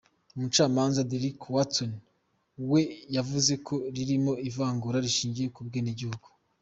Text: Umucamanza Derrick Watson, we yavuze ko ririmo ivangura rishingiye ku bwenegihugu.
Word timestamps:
Umucamanza 0.35 1.07
Derrick 1.09 1.39
Watson, 1.53 1.91
we 2.71 2.81
yavuze 3.15 3.53
ko 3.67 3.75
ririmo 3.95 4.33
ivangura 4.49 4.97
rishingiye 5.05 5.47
ku 5.55 5.61
bwenegihugu. 5.67 6.27